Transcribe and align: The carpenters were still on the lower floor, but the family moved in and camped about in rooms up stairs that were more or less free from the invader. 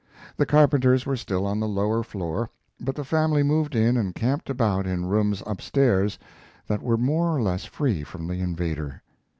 The 0.35 0.47
carpenters 0.47 1.05
were 1.05 1.15
still 1.15 1.45
on 1.45 1.59
the 1.59 1.67
lower 1.67 2.01
floor, 2.01 2.49
but 2.79 2.95
the 2.95 3.03
family 3.05 3.43
moved 3.43 3.75
in 3.75 3.97
and 3.97 4.15
camped 4.15 4.49
about 4.49 4.87
in 4.87 5.05
rooms 5.05 5.43
up 5.45 5.61
stairs 5.61 6.17
that 6.65 6.81
were 6.81 6.97
more 6.97 7.27
or 7.27 7.39
less 7.39 7.65
free 7.65 8.03
from 8.03 8.25
the 8.27 8.39
invader. 8.39 9.03